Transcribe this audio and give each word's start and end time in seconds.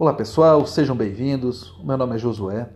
Olá 0.00 0.14
pessoal, 0.14 0.66
sejam 0.66 0.96
bem-vindos. 0.96 1.78
Meu 1.84 1.94
nome 1.98 2.14
é 2.14 2.18
Josué 2.18 2.70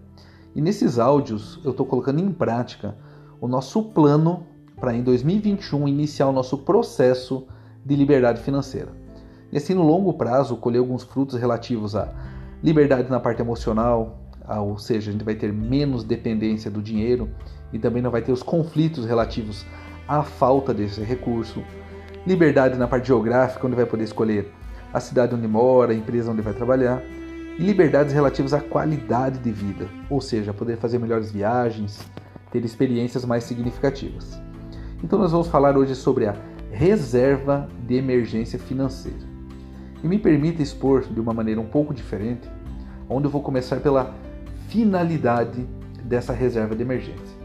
e 0.55 0.61
nesses 0.61 0.99
áudios 0.99 1.59
eu 1.65 1.71
estou 1.71 1.87
colocando 1.87 2.21
em 2.21 2.31
prática 2.31 2.95
o 3.41 3.49
nosso 3.49 3.83
plano 3.83 4.47
para 4.79 4.95
em 4.95 5.03
2021 5.03 5.89
iniciar 5.89 6.27
o 6.27 6.33
nosso 6.33 6.59
processo 6.59 7.47
de 7.83 7.97
liberdade 7.97 8.43
financeira. 8.43 8.93
E 9.51 9.57
assim, 9.57 9.73
no 9.73 9.83
longo 9.83 10.12
prazo, 10.12 10.55
colher 10.59 10.80
alguns 10.80 11.02
frutos 11.02 11.41
relativos 11.41 11.97
à 11.97 12.12
liberdade 12.62 13.11
na 13.11 13.19
parte 13.19 13.41
emocional, 13.41 14.19
ou 14.47 14.77
seja, 14.77 15.09
a 15.09 15.12
gente 15.15 15.25
vai 15.25 15.34
ter 15.34 15.51
menos 15.51 16.05
dependência 16.05 16.70
do 16.70 16.83
dinheiro 16.83 17.30
e 17.73 17.79
também 17.79 18.02
não 18.02 18.11
vai 18.11 18.20
ter 18.20 18.33
os 18.33 18.43
conflitos 18.43 19.06
relativos 19.06 19.65
à 20.06 20.23
falta 20.23 20.75
desse 20.75 21.01
recurso. 21.01 21.62
Liberdade 22.27 22.77
na 22.77 22.87
parte 22.87 23.06
geográfica, 23.06 23.66
onde 23.66 23.77
vai 23.77 23.87
poder 23.87 24.05
escolher 24.05 24.52
a 24.95 25.01
cidade 25.01 25.34
onde 25.34 25.48
mora, 25.48 25.93
a 25.93 25.95
empresa 25.95 26.30
onde 26.30 26.41
vai 26.41 26.55
trabalhar. 26.55 27.02
E 27.59 27.62
liberdades 27.62 28.15
relativas 28.15 28.55
à 28.55 28.61
qualidade 28.61 29.41
de 29.41 29.51
vida, 29.51 29.89
ou 30.09 30.21
seja, 30.21 30.55
poder 30.55 30.77
fazer 30.77 30.98
melhores 30.98 31.33
viagens, 31.33 32.01
ter 32.52 32.65
experiências 32.65 33.25
mais 33.25 33.43
significativas. 33.43 34.41
Então, 35.02 35.19
nós 35.19 35.33
vamos 35.33 35.49
falar 35.49 35.77
hoje 35.77 35.97
sobre 35.97 36.27
a 36.27 36.37
reserva 36.71 37.69
de 37.87 37.95
emergência 37.97 38.59
financeira. 38.59 39.19
E 40.02 40.07
me 40.07 40.19
permita 40.19 40.62
expor 40.62 41.02
de 41.02 41.21
uma 41.21 41.35
maneira 41.35 41.61
um 41.61 41.66
pouco 41.66 41.93
diferente, 41.93 42.49
onde 43.09 43.27
eu 43.27 43.30
vou 43.30 43.43
começar 43.43 43.80
pela 43.80 44.15
finalidade 44.69 45.66
dessa 46.05 46.33
reserva 46.33 46.74
de 46.74 46.83
emergência. 46.83 47.37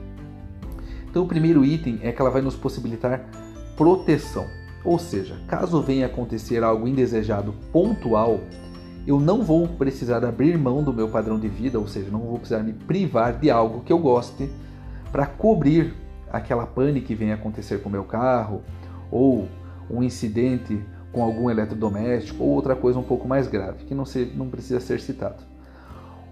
Então, 1.10 1.24
o 1.24 1.28
primeiro 1.28 1.66
item 1.66 2.00
é 2.04 2.12
que 2.12 2.22
ela 2.22 2.30
vai 2.30 2.42
nos 2.42 2.56
possibilitar 2.56 3.26
proteção, 3.76 4.46
ou 4.84 4.98
seja, 4.98 5.36
caso 5.48 5.82
venha 5.82 6.06
acontecer 6.06 6.64
algo 6.64 6.88
indesejado 6.88 7.54
pontual, 7.72 8.40
eu 9.06 9.20
não 9.20 9.44
vou 9.44 9.68
precisar 9.68 10.24
abrir 10.24 10.58
mão 10.58 10.84
do 10.84 10.94
meu 10.94 11.10
padrão 11.10 11.40
de 11.40 11.48
vida, 11.48 11.80
ou 11.80 11.88
seja, 11.88 12.10
não 12.12 12.20
vou 12.20 12.38
precisar 12.38 12.64
me 12.64 12.74
privar 12.74 13.38
de 13.40 13.50
algo 13.50 13.82
que 13.82 13.92
eu 13.92 13.98
goste 13.98 14.50
para 15.12 15.26
cobrir 15.26 15.94
aquela 16.32 16.66
pane 16.66 17.02
que 17.02 17.16
venha 17.16 17.36
acontecer 17.36 17.82
com 17.82 17.90
o 17.90 17.92
meu 17.92 18.04
carro, 18.04 18.62
ou 19.12 19.48
um 19.90 20.04
incidente 20.04 20.80
com 21.12 21.24
algum 21.24 21.50
eletrodoméstico, 21.50 22.44
ou 22.44 22.50
outra 22.50 22.76
coisa 22.76 23.00
um 23.00 23.04
pouco 23.04 23.28
mais 23.28 23.48
grave, 23.48 23.86
que 23.86 23.96
não, 23.96 24.06
se, 24.06 24.32
não 24.36 24.48
precisa 24.48 24.80
ser 24.80 25.00
citado. 25.00 25.44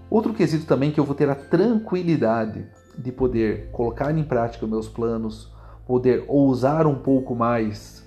Outro 0.09 0.33
quesito 0.33 0.65
também 0.65 0.91
que 0.91 0.99
eu 0.99 1.03
vou 1.03 1.15
ter 1.15 1.29
a 1.29 1.35
tranquilidade 1.35 2.65
de 2.97 3.11
poder 3.11 3.69
colocar 3.71 4.15
em 4.15 4.23
prática 4.23 4.65
meus 4.65 4.87
planos, 4.87 5.51
poder 5.85 6.23
ousar 6.27 6.85
um 6.85 6.95
pouco 6.95 7.35
mais 7.35 8.06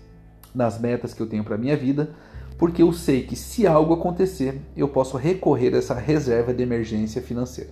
nas 0.55 0.79
metas 0.79 1.15
que 1.15 1.21
eu 1.21 1.27
tenho 1.27 1.45
para 1.45 1.59
minha 1.59 1.77
vida, 1.77 2.11
porque 2.59 2.83
eu 2.83 2.93
sei 2.93 3.23
que 3.23 3.37
se 3.37 3.67
algo 3.67 3.95
acontecer, 3.95 4.61
eu 4.77 4.89
posso 4.89 5.17
recorrer 5.17 5.75
a 5.75 5.79
essa 5.79 5.95
reserva 5.95 6.53
de 6.53 6.63
emergência 6.63 7.23
financeira. 7.23 7.71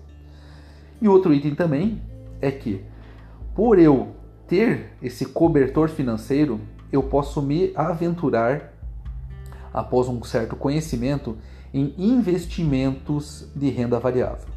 E 1.01 1.09
outro 1.09 1.33
item 1.35 1.55
também 1.55 2.01
é 2.41 2.51
que 2.51 2.83
por 3.55 3.79
eu 3.79 4.09
ter 4.47 4.93
esse 5.03 5.27
cobertor 5.27 5.89
financeiro, 5.89 6.61
eu 6.91 7.03
posso 7.03 7.43
me 7.43 7.73
aventurar 7.75 8.73
após 9.75 10.09
um 10.09 10.23
certo 10.23 10.57
conhecimento 10.57 11.37
em 11.73 11.95
investimentos 11.99 13.47
de 13.55 13.69
renda 13.69 13.99
variável. 13.99 14.49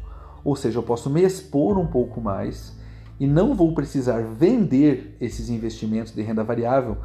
Ou 0.44 0.56
seja, 0.56 0.78
eu 0.78 0.82
posso 0.82 1.10
me 1.10 1.22
expor 1.22 1.78
um 1.78 1.86
pouco 1.86 2.20
mais 2.20 2.74
e 3.20 3.26
não 3.26 3.54
vou 3.54 3.74
precisar 3.74 4.22
vender 4.22 5.16
esses 5.20 5.50
investimentos 5.50 6.12
de 6.12 6.22
renda 6.22 6.42
variável 6.42 6.96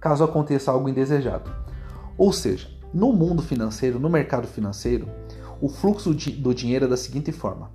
caso 0.00 0.24
aconteça 0.24 0.70
algo 0.70 0.88
indesejado. 0.88 1.50
Ou 2.16 2.32
seja, 2.32 2.68
no 2.92 3.12
mundo 3.12 3.42
financeiro, 3.42 3.98
no 3.98 4.08
mercado 4.08 4.46
financeiro, 4.46 5.08
o 5.60 5.68
fluxo 5.68 6.14
do 6.14 6.54
dinheiro 6.54 6.84
é 6.84 6.88
da 6.88 6.96
seguinte 6.96 7.32
forma: 7.32 7.70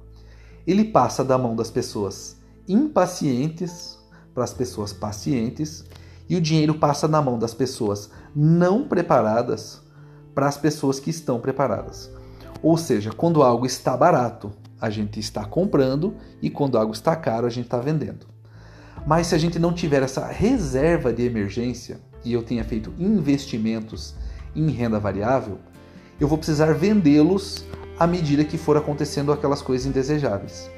ele 0.65 0.85
passa 0.85 1.23
da 1.23 1.37
mão 1.37 1.55
das 1.55 1.69
pessoas 1.69 2.37
impacientes 2.67 3.99
para 4.33 4.43
as 4.43 4.53
pessoas 4.53 4.93
pacientes 4.93 5.83
e 6.29 6.35
o 6.35 6.41
dinheiro 6.41 6.75
passa 6.75 7.07
na 7.07 7.21
mão 7.21 7.37
das 7.37 7.53
pessoas 7.53 8.09
não 8.35 8.87
preparadas 8.87 9.81
para 10.33 10.47
as 10.47 10.57
pessoas 10.57 10.99
que 10.99 11.09
estão 11.09 11.39
preparadas. 11.39 12.09
Ou 12.63 12.77
seja, 12.77 13.11
quando 13.11 13.43
algo 13.43 13.65
está 13.65 13.97
barato, 13.97 14.51
a 14.79 14.89
gente 14.89 15.19
está 15.19 15.43
comprando 15.45 16.15
e 16.41 16.49
quando 16.49 16.77
algo 16.77 16.93
está 16.93 17.15
caro, 17.15 17.47
a 17.47 17.49
gente 17.49 17.65
está 17.65 17.79
vendendo. 17.79 18.25
Mas 19.05 19.27
se 19.27 19.35
a 19.35 19.37
gente 19.37 19.59
não 19.59 19.73
tiver 19.73 20.03
essa 20.03 20.25
reserva 20.27 21.11
de 21.11 21.23
emergência 21.23 21.99
e 22.23 22.33
eu 22.33 22.43
tenha 22.43 22.63
feito 22.63 22.93
investimentos 22.99 24.15
em 24.55 24.69
renda 24.69 24.99
variável, 24.99 25.57
eu 26.19 26.27
vou 26.27 26.37
precisar 26.37 26.73
vendê-los 26.73 27.65
à 27.99 28.05
medida 28.05 28.43
que 28.43 28.57
for 28.57 28.77
acontecendo 28.77 29.31
aquelas 29.31 29.61
coisas 29.61 29.87
indesejáveis. 29.87 30.69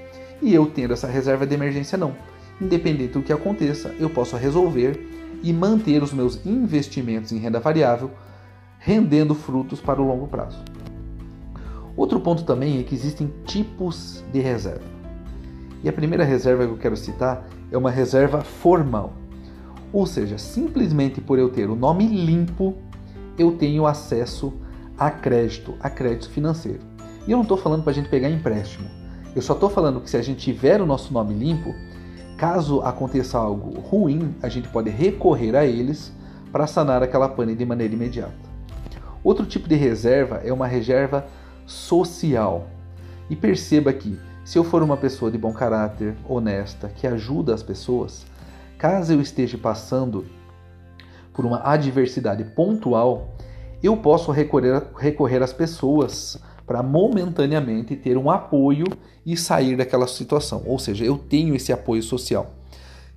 E 0.41 0.53
eu 0.53 0.65
tendo 0.65 0.93
essa 0.93 1.07
reserva 1.07 1.45
de 1.45 1.53
emergência 1.53 1.97
não. 1.97 2.15
Independente 2.61 3.13
do 3.13 3.21
que 3.21 3.33
aconteça, 3.33 3.93
eu 3.99 4.09
posso 4.09 4.35
resolver 4.35 4.99
e 5.41 5.51
manter 5.51 6.01
os 6.01 6.13
meus 6.13 6.45
investimentos 6.45 7.31
em 7.31 7.37
renda 7.37 7.59
variável 7.59 8.11
rendendo 8.79 9.33
frutos 9.33 9.79
para 9.79 10.01
o 10.01 10.05
longo 10.05 10.27
prazo. 10.27 10.61
Outro 11.95 12.19
ponto 12.19 12.43
também 12.43 12.79
é 12.79 12.83
que 12.83 12.93
existem 12.93 13.31
tipos 13.45 14.23
de 14.31 14.39
reserva. 14.39 14.83
E 15.81 15.87
a 15.87 15.93
primeira 15.93 16.25
reserva 16.25 16.65
que 16.65 16.71
eu 16.71 16.77
quero 16.77 16.97
citar 16.97 17.47
é 17.71 17.77
uma 17.77 17.91
reserva 17.91 18.41
formal. 18.41 19.13
Ou 19.93 20.07
seja, 20.07 20.39
simplesmente 20.39 21.21
por 21.21 21.37
eu 21.37 21.49
ter 21.49 21.69
o 21.69 21.75
nome 21.75 22.07
limpo, 22.07 22.75
eu 23.37 23.51
tenho 23.51 23.85
acesso 23.85 24.51
a 24.97 25.11
crédito, 25.11 25.75
a 25.79 25.89
crédito 25.89 26.31
financeiro. 26.31 26.79
E 27.27 27.31
eu 27.31 27.37
não 27.37 27.43
estou 27.43 27.57
falando 27.57 27.83
para 27.83 27.91
a 27.91 27.93
gente 27.93 28.09
pegar 28.09 28.29
empréstimo. 28.29 28.89
Eu 29.35 29.41
só 29.41 29.53
estou 29.53 29.69
falando 29.69 30.01
que 30.01 30.09
se 30.09 30.17
a 30.17 30.21
gente 30.21 30.39
tiver 30.39 30.81
o 30.81 30.85
nosso 30.85 31.13
nome 31.13 31.35
limpo, 31.35 31.73
caso 32.37 32.81
aconteça 32.81 33.37
algo 33.37 33.79
ruim, 33.79 34.33
a 34.41 34.49
gente 34.49 34.67
pode 34.67 34.89
recorrer 34.89 35.55
a 35.55 35.63
eles 35.65 36.11
para 36.51 36.67
sanar 36.67 37.03
aquela 37.03 37.29
pane 37.29 37.55
de 37.55 37.65
maneira 37.65 37.93
imediata. 37.93 38.33
Outro 39.23 39.45
tipo 39.45 39.69
de 39.69 39.75
reserva 39.75 40.41
é 40.43 40.51
uma 40.51 40.67
reserva 40.67 41.25
social. 41.65 42.67
E 43.29 43.35
perceba 43.35 43.93
que, 43.93 44.19
se 44.43 44.57
eu 44.57 44.63
for 44.63 44.83
uma 44.83 44.97
pessoa 44.97 45.31
de 45.31 45.37
bom 45.37 45.53
caráter, 45.53 46.15
honesta, 46.27 46.89
que 46.89 47.07
ajuda 47.07 47.53
as 47.53 47.63
pessoas, 47.63 48.25
caso 48.83 49.13
eu 49.13 49.21
esteja 49.21 49.57
passando 49.57 50.25
por 51.33 51.45
uma 51.45 51.61
adversidade 51.63 52.44
pontual, 52.44 53.33
eu 53.81 53.95
posso 53.95 54.29
recorrer, 54.29 54.83
recorrer 54.97 55.41
às 55.41 55.53
pessoas 55.53 56.38
para 56.67 56.83
momentaneamente 56.83 57.95
ter 57.95 58.17
um 58.17 58.29
apoio 58.29 58.83
e 59.25 59.38
sair 59.38 59.77
daquela 59.77 60.05
situação. 60.05 60.63
Ou 60.66 60.77
seja, 60.77 61.05
eu 61.05 61.17
tenho 61.17 61.55
esse 61.55 61.72
apoio 61.72 62.03
social. 62.03 62.55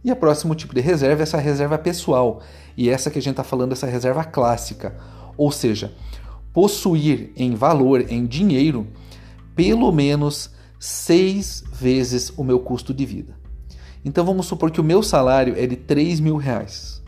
E 0.05 0.13
o 0.13 0.15
próximo 0.15 0.55
tipo 0.55 0.73
de 0.73 0.81
reserva 0.81 1.23
é 1.23 1.25
essa 1.25 1.39
reserva 1.39 1.77
pessoal. 1.77 2.43
E 2.77 2.89
essa 2.89 3.11
que 3.11 3.19
a 3.19 3.23
gente 3.23 3.33
está 3.33 3.43
falando, 3.43 3.73
essa 3.73 3.89
reserva 3.89 4.23
clássica, 4.23 4.95
ou 5.37 5.51
seja, 5.51 5.93
possuir 6.53 7.33
em 7.35 7.57
valor, 7.57 8.05
em 8.09 8.25
dinheiro, 8.25 8.87
pelo 9.57 9.91
menos 9.91 10.49
seis 10.79 11.65
vezes 11.73 12.33
o 12.37 12.45
meu 12.45 12.61
custo 12.61 12.95
de 12.95 13.05
vida. 13.05 13.46
Então 14.07 14.25
vamos 14.25 14.47
supor 14.47 14.71
que 14.71 14.81
o 14.81 14.85
meu 14.85 15.03
salário 15.03 15.57
é 15.59 15.67
de 15.67 15.75
3 15.75 16.21
mil 16.21 16.37
reais. 16.37 17.03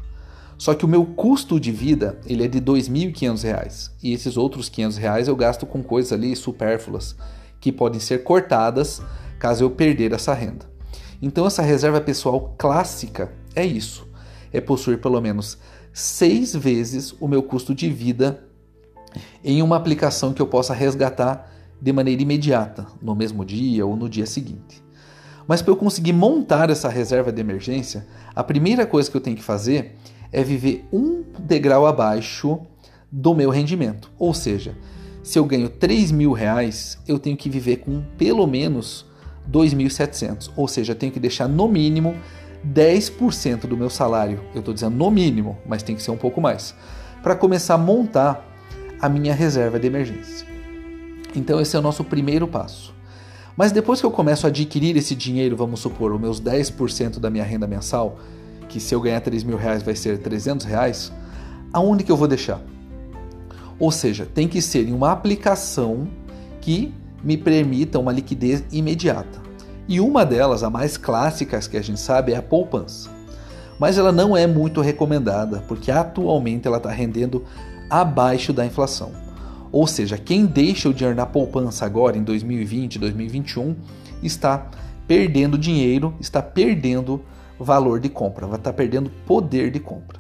Só 0.59 0.75
que 0.75 0.85
o 0.85 0.89
meu 0.89 1.07
custo 1.07 1.61
de 1.61 1.71
vida 1.71 2.19
ele 2.27 2.45
é 2.45 2.49
de 2.49 2.61
2.500 2.61 3.43
reais. 3.45 3.93
E 4.03 4.13
esses 4.13 4.37
outros 4.37 4.69
500 4.69 4.97
reais 4.97 5.29
eu 5.29 5.37
gasto 5.37 5.65
com 5.65 5.81
coisas 5.81 6.13
ali 6.13 6.35
supérfluas 6.35 7.15
que 7.61 7.71
podem 7.71 8.01
ser 8.01 8.25
cortadas 8.25 9.01
caso 9.39 9.63
eu 9.63 9.71
perder 9.71 10.13
essa 10.13 10.35
renda. 10.35 10.67
Então 11.23 11.47
essa 11.47 11.63
reserva 11.63 12.01
pessoal 12.01 12.53
clássica 12.59 13.31
é 13.55 13.65
isso. 13.65 14.05
É 14.53 14.61
possuir 14.61 15.01
pelo 15.01 15.21
menos 15.21 15.57
seis 15.93 16.53
vezes 16.53 17.15
o 17.21 17.29
meu 17.29 17.45
custo 17.45 17.77
de 17.77 17.89
vida 17.89 18.43
em 19.45 19.63
uma 19.63 19.77
aplicação 19.77 20.33
que 20.33 20.43
eu 20.43 20.49
possa 20.49 20.75
resgatar 20.75 21.49
de 21.81 21.93
maneira 21.93 22.23
imediata, 22.23 22.89
no 23.01 23.15
mesmo 23.15 23.45
dia 23.45 23.87
ou 23.87 23.95
no 23.95 24.09
dia 24.09 24.27
seguinte. 24.27 24.88
Mas 25.49 25.63
para 25.63 25.73
eu 25.73 25.77
conseguir 25.77 26.13
montar 26.13 26.69
essa 26.69 26.91
reserva 26.91 27.33
de 27.33 27.41
emergência, 27.41 28.07
a 28.37 28.45
primeira 28.45 28.87
coisa 28.87 29.11
que 29.11 29.17
eu 29.17 29.21
tenho 29.21 29.37
que 29.37 29.43
fazer 29.43 29.97
é 30.31 30.45
viver 30.45 30.87
um 30.93 31.25
degrau 31.39 31.87
abaixo 31.87 32.61
do 33.11 33.35
meu 33.35 33.49
rendimento. 33.49 34.11
Ou 34.19 34.35
seja, 34.35 34.77
se 35.23 35.39
eu 35.39 35.47
ganho 35.47 35.71
3 35.71 36.13
mil 36.13 36.33
reais, 36.33 36.99
eu 37.09 37.19
tenho 37.19 37.35
que 37.35 37.49
viver 37.49 37.79
com 37.79 38.03
pelo 38.19 38.47
menos 38.47 39.07
2.700. 39.51 40.51
Ou 40.55 40.69
seja, 40.69 40.93
eu 40.93 40.97
tenho 40.97 41.11
que 41.11 41.19
deixar 41.19 41.49
no 41.49 41.67
mínimo 41.67 42.15
10% 42.67 43.61
do 43.61 43.77
meu 43.77 43.89
salário, 43.89 44.41
eu 44.53 44.59
estou 44.59 44.75
dizendo 44.75 44.97
no 44.97 45.11
mínimo, 45.11 45.57
mas 45.67 45.83
tem 45.83 45.97
que 45.97 46.03
ser 46.03 46.11
um 46.11 46.17
pouco 46.17 46.41
mais, 46.41 46.75
para 47.23 47.35
começar 47.35 47.75
a 47.75 47.79
montar 47.79 48.45
a 49.01 49.09
minha 49.09 49.33
reserva 49.33 49.79
de 49.79 49.87
emergência. 49.87 50.47
Então, 51.35 51.61
esse 51.61 51.75
é 51.75 51.79
o 51.79 51.83
nosso 51.83 52.05
primeiro 52.05 52.47
passo. 52.49 52.93
Mas 53.59 53.73
depois 53.73 53.99
que 53.99 54.07
eu 54.07 54.13
começo 54.13 54.47
a 54.47 54.51
adquirir 54.51 54.97
esse 54.97 55.17
dinheiro, 55.17 55.57
vamos 55.57 55.81
supor, 55.81 56.13
os 56.13 56.21
meus 56.21 56.41
10% 56.41 57.19
da 57.19 57.29
minha 57.29 57.43
renda 57.43 57.67
mensal, 57.67 58.17
que 58.69 58.79
se 58.79 58.95
eu 58.95 59.01
ganhar 59.01 59.21
3 59.21 59.43
mil 59.43 59.57
reais 59.57 59.83
vai 59.83 59.97
ser 59.97 60.19
300 60.19 60.65
reais, 60.65 61.13
aonde 61.73 62.05
que 62.05 62.13
eu 62.13 62.17
vou 62.17 62.29
deixar? 62.29 62.63
Ou 63.77 63.91
seja, 63.91 64.25
tem 64.33 64.47
que 64.47 64.63
ser 64.63 64.89
em 64.89 64.93
uma 64.93 65.11
aplicação 65.11 66.07
que 66.61 66.95
me 67.21 67.37
permita 67.37 67.99
uma 67.99 68.13
liquidez 68.13 68.63
imediata. 68.71 69.43
E 69.89 69.99
uma 69.99 70.25
delas, 70.25 70.63
a 70.63 70.71
mais 70.71 70.97
clássica 70.97 71.59
que 71.59 71.77
a 71.77 71.83
gente 71.83 71.99
sabe, 71.99 72.35
é 72.35 72.37
a 72.37 72.43
poupança. 72.43 73.11
Mas 73.77 73.99
ela 73.99 74.13
não 74.13 74.37
é 74.37 74.47
muito 74.47 74.81
recomendada, 74.81 75.65
porque 75.67 75.91
atualmente 75.91 76.69
ela 76.69 76.77
está 76.77 76.93
rendendo 76.93 77.45
abaixo 77.91 78.53
da 78.53 78.65
inflação. 78.65 79.11
Ou 79.71 79.87
seja, 79.87 80.17
quem 80.17 80.47
deixa 80.47 80.89
o 80.89 80.95
dinheiro 80.95 81.17
na 81.17 81.27
poupança 81.27 81.85
agora, 81.85 82.17
em 82.17 82.23
2020, 82.23 82.99
2021, 82.99 83.77
está 84.23 84.71
perdendo 85.07 85.59
dinheiro, 85.59 86.15
está 86.21 86.43
perdendo 86.43 87.23
valor 87.59 88.01
de 88.01 88.09
compra, 88.09 88.47
vai 88.47 88.59
estar 88.59 88.73
perdendo 88.73 89.11
poder 89.27 89.71
de 89.71 89.81
compra. 89.81 90.19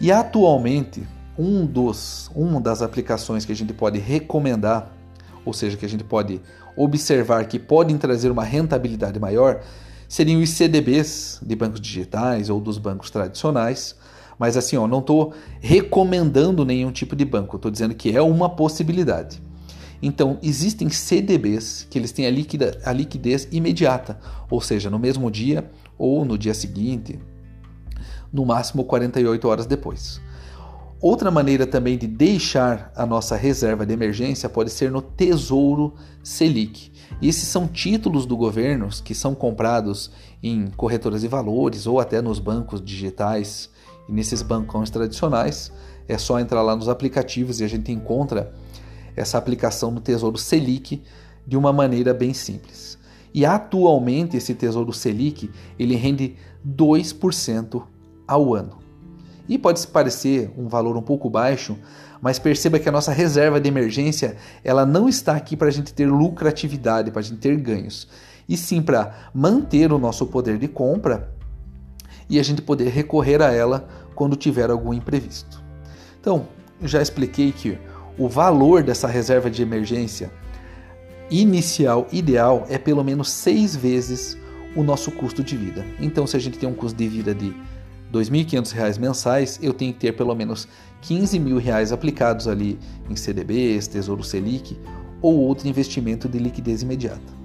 E 0.00 0.10
atualmente, 0.10 1.06
um 1.38 1.64
dos, 1.64 2.30
uma 2.34 2.60
das 2.60 2.82
aplicações 2.82 3.44
que 3.44 3.52
a 3.52 3.56
gente 3.56 3.72
pode 3.72 3.98
recomendar, 3.98 4.90
ou 5.44 5.52
seja, 5.52 5.76
que 5.76 5.86
a 5.86 5.88
gente 5.88 6.04
pode 6.04 6.40
observar 6.76 7.46
que 7.46 7.58
podem 7.58 7.96
trazer 7.98 8.30
uma 8.30 8.44
rentabilidade 8.44 9.18
maior, 9.18 9.62
seriam 10.08 10.40
os 10.40 10.50
CDBs 10.50 11.38
de 11.42 11.54
bancos 11.54 11.80
digitais 11.80 12.50
ou 12.50 12.60
dos 12.60 12.78
bancos 12.78 13.10
tradicionais. 13.10 13.96
Mas 14.40 14.56
assim, 14.56 14.74
ó, 14.74 14.86
não 14.86 15.00
estou 15.00 15.34
recomendando 15.60 16.64
nenhum 16.64 16.90
tipo 16.90 17.14
de 17.14 17.26
banco, 17.26 17.56
estou 17.56 17.70
dizendo 17.70 17.94
que 17.94 18.16
é 18.16 18.22
uma 18.22 18.48
possibilidade. 18.48 19.38
Então, 20.00 20.38
existem 20.42 20.88
CDBs 20.88 21.86
que 21.90 21.98
eles 21.98 22.10
têm 22.10 22.26
a, 22.26 22.30
liquida, 22.30 22.80
a 22.86 22.90
liquidez 22.90 23.46
imediata, 23.52 24.18
ou 24.50 24.58
seja, 24.58 24.88
no 24.88 24.98
mesmo 24.98 25.30
dia 25.30 25.70
ou 25.98 26.24
no 26.24 26.38
dia 26.38 26.54
seguinte, 26.54 27.20
no 28.32 28.46
máximo 28.46 28.82
48 28.82 29.46
horas 29.46 29.66
depois. 29.66 30.22
Outra 31.02 31.30
maneira 31.30 31.66
também 31.66 31.98
de 31.98 32.06
deixar 32.06 32.90
a 32.96 33.04
nossa 33.04 33.36
reserva 33.36 33.84
de 33.84 33.92
emergência 33.92 34.48
pode 34.48 34.70
ser 34.70 34.90
no 34.90 35.02
Tesouro 35.02 35.94
Selic. 36.22 36.90
E 37.20 37.28
esses 37.28 37.46
são 37.46 37.68
títulos 37.68 38.24
do 38.24 38.38
governo 38.38 38.88
que 39.04 39.14
são 39.14 39.34
comprados 39.34 40.10
em 40.42 40.68
corretoras 40.68 41.20
de 41.20 41.28
valores 41.28 41.86
ou 41.86 42.00
até 42.00 42.22
nos 42.22 42.38
bancos 42.38 42.82
digitais 42.82 43.68
e 44.10 44.12
nesses 44.12 44.42
bancos 44.42 44.90
tradicionais. 44.90 45.72
É 46.08 46.18
só 46.18 46.40
entrar 46.40 46.60
lá 46.62 46.74
nos 46.74 46.88
aplicativos 46.88 47.60
e 47.60 47.64
a 47.64 47.68
gente 47.68 47.92
encontra 47.92 48.52
essa 49.14 49.38
aplicação 49.38 49.90
no 49.90 50.00
Tesouro 50.00 50.36
Selic 50.36 51.02
de 51.46 51.56
uma 51.56 51.72
maneira 51.72 52.12
bem 52.12 52.34
simples. 52.34 52.98
E 53.32 53.46
atualmente 53.46 54.36
esse 54.36 54.54
Tesouro 54.54 54.92
Selic 54.92 55.48
ele 55.78 55.94
rende 55.94 56.34
2% 56.66 57.82
ao 58.26 58.54
ano. 58.54 58.78
E 59.48 59.56
pode 59.56 59.84
parecer 59.86 60.52
um 60.56 60.68
valor 60.68 60.96
um 60.96 61.02
pouco 61.02 61.30
baixo, 61.30 61.76
mas 62.20 62.38
perceba 62.38 62.78
que 62.78 62.88
a 62.88 62.92
nossa 62.92 63.12
reserva 63.12 63.60
de 63.60 63.68
emergência 63.68 64.36
ela 64.64 64.84
não 64.84 65.08
está 65.08 65.34
aqui 65.36 65.56
para 65.56 65.68
a 65.68 65.72
gente 65.72 65.94
ter 65.94 66.06
lucratividade, 66.06 67.10
para 67.10 67.20
a 67.20 67.22
gente 67.22 67.38
ter 67.38 67.56
ganhos, 67.56 68.08
e 68.48 68.56
sim 68.56 68.82
para 68.82 69.30
manter 69.32 69.92
o 69.92 69.98
nosso 69.98 70.26
poder 70.26 70.58
de 70.58 70.68
compra 70.68 71.32
e 72.30 72.38
a 72.38 72.42
gente 72.42 72.62
poder 72.62 72.88
recorrer 72.88 73.42
a 73.42 73.52
ela 73.52 73.86
quando 74.14 74.36
tiver 74.36 74.70
algum 74.70 74.94
imprevisto. 74.94 75.62
Então, 76.20 76.46
já 76.82 77.02
expliquei 77.02 77.52
que 77.52 77.76
o 78.16 78.28
valor 78.28 78.82
dessa 78.82 79.08
reserva 79.08 79.50
de 79.50 79.62
emergência 79.62 80.30
inicial 81.30 82.06
ideal 82.12 82.66
é 82.68 82.78
pelo 82.78 83.04
menos 83.04 83.30
seis 83.30 83.74
vezes 83.74 84.36
o 84.76 84.82
nosso 84.82 85.10
custo 85.10 85.42
de 85.42 85.56
vida. 85.56 85.84
Então, 86.00 86.26
se 86.26 86.36
a 86.36 86.40
gente 86.40 86.58
tem 86.58 86.68
um 86.68 86.74
custo 86.74 86.96
de 86.96 87.08
vida 87.08 87.34
de 87.34 87.48
R$ 87.48 87.54
2.500 88.12 88.98
mensais, 88.98 89.58
eu 89.62 89.72
tenho 89.72 89.92
que 89.92 90.00
ter 90.00 90.12
pelo 90.12 90.34
menos 90.34 90.68
R$ 91.02 91.16
15.000 91.16 91.92
aplicados 91.92 92.46
ali 92.46 92.78
em 93.08 93.16
CDBs, 93.16 93.88
Tesouro 93.88 94.22
Selic 94.22 94.78
ou 95.22 95.38
outro 95.38 95.68
investimento 95.68 96.28
de 96.28 96.38
liquidez 96.38 96.82
imediata. 96.82 97.40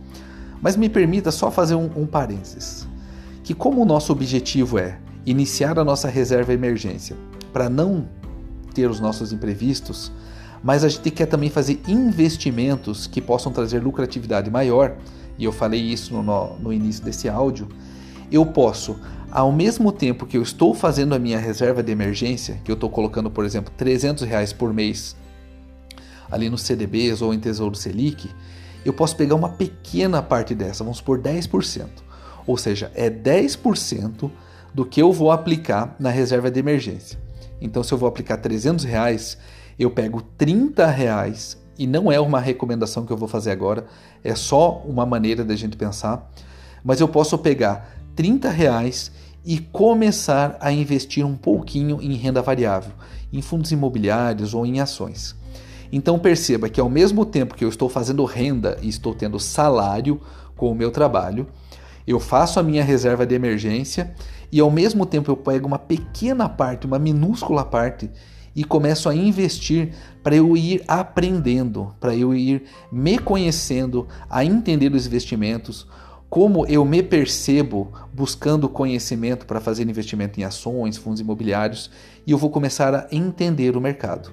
Mas 0.62 0.76
me 0.76 0.90
permita 0.90 1.32
só 1.32 1.52
fazer 1.52 1.76
um, 1.76 1.90
um 1.96 2.06
parênteses, 2.06 2.88
que 3.46 3.54
como 3.54 3.84
o 3.84 3.86
nosso 3.86 4.12
objetivo 4.12 4.80
é 4.80 4.98
iniciar 5.24 5.78
a 5.78 5.84
nossa 5.84 6.10
reserva 6.10 6.52
emergência 6.52 7.16
para 7.54 7.70
não 7.70 8.10
ter 8.74 8.90
os 8.90 9.00
nossos 9.00 9.32
imprevistos, 9.32 10.12
mas 10.64 10.84
a 10.84 10.90
gente 10.90 11.12
quer 11.12 11.28
também 11.28 11.52
fazer 11.52 11.80
investimentos 11.88 13.06
que 13.06 13.22
possam 13.22 13.52
trazer 13.52 13.84
lucratividade 13.84 14.50
maior, 14.50 14.98
e 15.38 15.46
eu 15.46 15.52
falei 15.52 15.80
isso 15.80 16.12
no, 16.16 16.58
no 16.58 16.74
início 16.74 17.06
desse 17.06 17.30
áudio. 17.30 17.68
Eu 18.32 18.48
posso, 18.48 19.00
ao 19.30 19.52
mesmo 19.52 19.92
tempo 19.92 20.26
que 20.26 20.38
eu 20.38 20.42
estou 20.42 20.74
fazendo 20.74 21.14
a 21.14 21.20
minha 21.20 21.38
reserva 21.38 21.84
de 21.84 21.92
emergência, 21.92 22.60
que 22.64 22.72
eu 22.72 22.76
estou 22.76 22.90
colocando, 22.90 23.30
por 23.30 23.46
exemplo, 23.46 23.72
300 23.78 24.24
reais 24.24 24.52
por 24.52 24.74
mês 24.74 25.16
ali 26.32 26.50
no 26.50 26.58
CDBs 26.58 27.22
ou 27.22 27.32
em 27.32 27.40
Tesouro 27.40 27.76
Selic, 27.76 28.28
eu 28.84 28.92
posso 28.92 29.16
pegar 29.16 29.36
uma 29.36 29.50
pequena 29.50 30.24
parte 30.24 30.56
dessa, 30.56 30.84
vamos 30.84 31.00
por 31.00 31.20
10%. 31.20 32.05
Ou 32.46 32.58
seja, 32.58 32.92
é 32.96 33.10
10% 33.10 34.30
do 34.74 34.86
que 34.86 35.02
eu 35.02 35.12
vou 35.12 35.32
aplicar 35.32 35.96
na 36.00 36.10
reserva 36.10 36.52
de 36.52 36.60
emergência. 36.60 37.18
Então, 37.62 37.84
se 37.84 37.94
eu 37.94 37.98
vou 37.98 38.08
aplicar 38.08 38.38
300 38.38 38.84
reais, 38.84 39.38
eu 39.80 39.90
pego 39.90 40.22
30 40.22 40.86
reais 40.88 41.58
e 41.78 41.86
não 41.86 42.12
é 42.12 42.20
uma 42.20 42.40
recomendação 42.40 43.06
que 43.06 43.12
eu 43.12 43.18
vou 43.18 43.28
fazer 43.28 43.52
agora, 43.52 43.86
é 44.24 44.36
só 44.36 44.82
uma 44.86 45.06
maneira 45.06 45.44
da 45.44 45.56
gente 45.56 45.76
pensar, 45.76 46.32
mas 46.84 47.02
eu 47.02 47.08
posso 47.08 47.38
pegar 47.38 47.98
30 48.16 48.50
reais 48.50 49.12
e 49.44 49.60
começar 49.60 50.58
a 50.60 50.72
investir 50.72 51.26
um 51.26 51.36
pouquinho 51.36 52.02
em 52.02 52.14
renda 52.14 52.42
variável, 52.42 52.94
em 53.32 53.42
fundos 53.42 53.72
imobiliários 53.72 54.54
ou 54.54 54.66
em 54.66 54.80
ações. 54.80 55.36
Então 55.92 56.18
perceba 56.18 56.70
que 56.70 56.80
ao 56.80 56.90
mesmo 56.90 57.26
tempo 57.26 57.56
que 57.56 57.64
eu 57.64 57.70
estou 57.70 57.88
fazendo 57.88 58.26
renda 58.26 58.78
e 58.82 58.90
estou 58.90 59.14
tendo 59.14 59.40
salário 59.40 60.20
com 60.56 60.72
o 60.72 60.76
meu 60.76 60.90
trabalho, 60.90 61.48
eu 62.08 62.20
faço 62.20 62.60
a 62.60 62.64
minha 62.64 62.84
reserva 62.84 63.26
de 63.26 63.36
emergência 63.36 64.14
e 64.52 64.60
ao 64.60 64.70
mesmo 64.70 65.06
tempo 65.06 65.32
eu 65.32 65.38
pego 65.38 65.68
uma 65.68 65.80
pequena 65.80 66.48
parte, 66.48 66.86
uma 66.86 67.00
minúscula 67.00 67.66
parte 67.66 68.10
e 68.56 68.64
começo 68.64 69.10
a 69.10 69.16
investir 69.16 69.92
para 70.24 70.36
eu 70.36 70.56
ir 70.56 70.84
aprendendo, 70.88 71.94
para 72.00 72.16
eu 72.16 72.34
ir 72.34 72.64
me 72.92 73.18
conhecendo, 73.18 74.08
a 74.30 74.46
entender 74.46 74.94
os 74.94 75.06
investimentos, 75.06 75.86
como 76.30 76.66
eu 76.68 76.86
me 76.86 77.04
percebo 77.04 77.92
buscando 78.14 78.70
conhecimento 78.70 79.46
para 79.46 79.60
fazer 79.60 79.88
investimento 79.88 80.40
em 80.40 80.44
ações, 80.44 80.98
fundos 80.98 81.20
imobiliários, 81.20 81.92
e 82.26 82.32
eu 82.32 82.38
vou 82.38 82.50
começar 82.50 82.96
a 82.96 83.08
entender 83.12 83.76
o 83.76 83.82
mercado. 83.82 84.32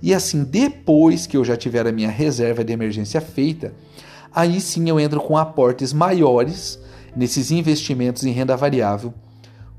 E 0.00 0.14
assim, 0.14 0.44
depois 0.44 1.26
que 1.26 1.36
eu 1.36 1.44
já 1.44 1.56
tiver 1.56 1.86
a 1.86 1.92
minha 1.92 2.10
reserva 2.10 2.64
de 2.64 2.72
emergência 2.72 3.20
feita, 3.20 3.74
aí 4.32 4.60
sim 4.60 4.88
eu 4.88 5.00
entro 5.00 5.20
com 5.20 5.36
aportes 5.36 5.92
maiores 5.92 6.78
nesses 7.16 7.50
investimentos 7.50 8.24
em 8.24 8.30
renda 8.30 8.56
variável 8.56 9.12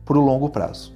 para 0.03 0.17
o 0.17 0.21
longo 0.21 0.49
prazo. 0.49 0.93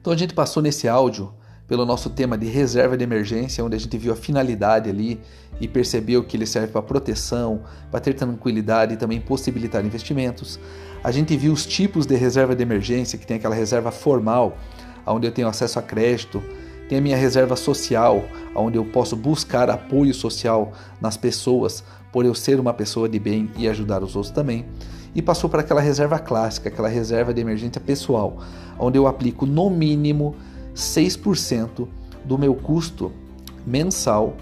Então 0.00 0.12
a 0.12 0.16
gente 0.16 0.34
passou 0.34 0.62
nesse 0.62 0.88
áudio 0.88 1.32
pelo 1.70 1.86
nosso 1.86 2.10
tema 2.10 2.36
de 2.36 2.46
reserva 2.46 2.96
de 2.96 3.04
emergência, 3.04 3.64
onde 3.64 3.76
a 3.76 3.78
gente 3.78 3.96
viu 3.96 4.12
a 4.12 4.16
finalidade 4.16 4.90
ali 4.90 5.20
e 5.60 5.68
percebeu 5.68 6.24
que 6.24 6.36
ele 6.36 6.44
serve 6.44 6.72
para 6.72 6.82
proteção, 6.82 7.62
para 7.92 8.00
ter 8.00 8.14
tranquilidade 8.14 8.94
e 8.94 8.96
também 8.96 9.20
possibilitar 9.20 9.84
investimentos. 9.84 10.58
A 11.04 11.12
gente 11.12 11.36
viu 11.36 11.52
os 11.52 11.64
tipos 11.64 12.06
de 12.06 12.16
reserva 12.16 12.56
de 12.56 12.62
emergência, 12.62 13.16
que 13.16 13.24
tem 13.24 13.36
aquela 13.36 13.54
reserva 13.54 13.92
formal, 13.92 14.58
onde 15.06 15.28
eu 15.28 15.32
tenho 15.32 15.46
acesso 15.46 15.78
a 15.78 15.82
crédito, 15.82 16.42
tem 16.88 16.98
a 16.98 17.00
minha 17.00 17.16
reserva 17.16 17.54
social, 17.54 18.24
onde 18.52 18.76
eu 18.76 18.84
posso 18.84 19.14
buscar 19.14 19.70
apoio 19.70 20.12
social 20.12 20.72
nas 21.00 21.16
pessoas, 21.16 21.84
por 22.10 22.24
eu 22.24 22.34
ser 22.34 22.58
uma 22.58 22.74
pessoa 22.74 23.08
de 23.08 23.20
bem 23.20 23.48
e 23.56 23.68
ajudar 23.68 24.02
os 24.02 24.16
outros 24.16 24.34
também. 24.34 24.66
E 25.14 25.20
passou 25.20 25.50
para 25.50 25.60
aquela 25.60 25.80
reserva 25.80 26.18
clássica, 26.18 26.68
aquela 26.68 26.88
reserva 26.88 27.34
de 27.34 27.40
emergência 27.40 27.80
pessoal, 27.80 28.38
onde 28.78 28.96
eu 28.96 29.06
aplico 29.06 29.44
no 29.44 29.68
mínimo 29.68 30.36
6% 30.74 31.88
do 32.24 32.38
meu 32.38 32.54
custo 32.54 33.12
mensal 33.66 34.36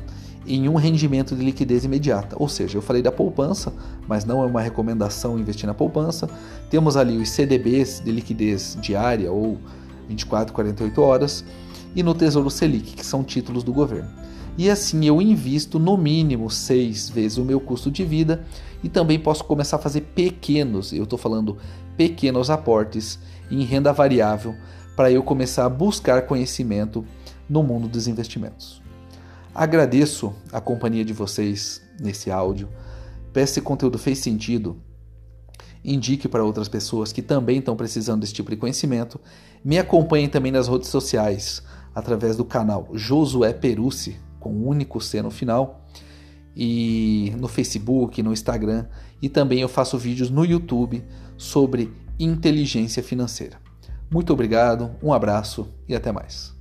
em 0.47 0.69
um 0.69 0.75
rendimento 0.77 1.37
de 1.37 1.45
liquidez 1.45 1.85
imediata. 1.85 2.37
Ou 2.39 2.49
seja, 2.49 2.79
eu 2.79 2.83
falei 2.83 3.03
da 3.03 3.13
poupança, 3.13 3.73
mas 4.07 4.25
não 4.25 4.43
é 4.43 4.47
uma 4.47 4.63
recomendação 4.63 5.39
investir 5.39 5.67
na 5.67 5.75
poupança. 5.75 6.29
Temos 6.71 6.97
ali 6.97 7.17
os 7.19 7.29
CDBs 7.31 8.01
de 8.05 8.11
liquidez 8.11 8.77
diária 8.81 9.31
ou 9.31 9.59
24, 10.09 10.55
48 10.55 11.03
horas 11.03 11.45
e 11.95 12.03
no 12.03 12.15
Tesouro 12.15 12.51
Selic, 12.51 12.95
que 12.95 13.05
são 13.05 13.23
títulos 13.23 13.63
do 13.63 13.73
governo. 13.73 14.09
E 14.59 14.69
assim 14.69 15.07
eu 15.07 15.23
invisto 15.23 15.79
no 15.79 15.97
mínimo 15.97 16.51
seis 16.51 17.09
vezes 17.09 17.39
o 17.39 17.45
meu 17.45 17.61
custo 17.61 17.93
de 17.93 18.05
vida 18.05 18.45
e 18.83 18.89
também 18.89 19.17
posso 19.17 19.45
começar 19.45 19.77
a 19.77 19.81
fazer 19.81 20.01
pequenos, 20.01 20.93
eu 20.93 21.05
estou 21.05 21.17
falando 21.17 21.57
pequenos 21.97 22.51
aportes 22.51 23.21
em 23.53 23.63
renda 23.63 23.93
variável 23.93 24.57
para 24.97 25.13
eu 25.13 25.23
começar 25.23 25.65
a 25.65 25.69
buscar 25.69 26.23
conhecimento 26.27 27.05
no 27.49 27.63
mundo 27.63 27.87
dos 27.87 28.09
investimentos. 28.09 28.83
Agradeço 29.55 30.35
a 30.53 30.61
companhia 30.61 31.05
de 31.05 31.13
vocês 31.13 31.81
nesse 32.01 32.29
áudio. 32.29 32.69
Peço 33.33 33.55
se 33.55 33.61
esse 33.61 33.65
conteúdo 33.65 33.97
fez 33.97 34.19
sentido. 34.19 34.77
Indique 35.85 36.27
para 36.27 36.45
outras 36.45 36.69
pessoas 36.69 37.13
que 37.13 37.23
também 37.23 37.59
estão 37.59 37.77
precisando 37.77 38.23
desse 38.23 38.35
tipo 38.35 38.51
de 38.51 38.57
conhecimento. 38.57 39.21
Me 39.65 39.79
acompanhem 39.79 40.29
também 40.29 40.51
nas 40.51 40.67
redes 40.67 40.89
sociais 40.89 41.63
através 41.95 42.37
do 42.37 42.45
canal 42.45 42.89
Josué 42.93 43.53
Perucci, 43.53 44.17
com 44.39 44.51
um 44.51 44.67
único 44.67 45.01
C 45.01 45.23
no 45.23 45.31
final. 45.31 45.87
e 46.57 47.33
no 47.39 47.47
Facebook, 47.47 48.21
no 48.21 48.33
Instagram 48.33 48.87
e 49.23 49.29
também 49.29 49.61
eu 49.61 49.69
faço 49.69 49.97
vídeos 49.97 50.29
no 50.29 50.45
YouTube 50.45 51.05
sobre 51.37 51.93
inteligência 52.19 53.03
financeira. 53.03 53.61
Muito 54.11 54.33
obrigado, 54.33 54.91
um 55.01 55.13
abraço 55.13 55.69
e 55.89 55.95
até 55.95 56.11
mais. 56.11 56.58